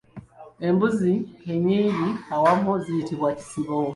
Embuzi 0.67 1.13
ennyingi 1.51 2.09
awamu 2.35 2.71
ziyitibwa 2.83 3.29
kisibo. 3.37 3.79